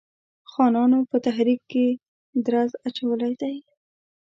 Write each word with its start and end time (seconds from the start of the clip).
خانانو 0.51 0.99
په 1.09 1.17
تحریک 1.25 1.61
کې 1.71 1.85
درز 2.45 2.71
اچولی 2.87 3.33
دی. 3.41 3.55